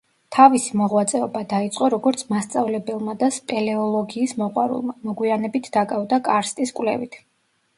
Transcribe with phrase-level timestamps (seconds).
[0.35, 7.21] თავისი მოღვაწეობა დაიწყო როგორც მასწავლებელმა და სპელეოლოგიის მოყვარულმა, მოგვიანებით დაკავდა კარსტის კვლევით.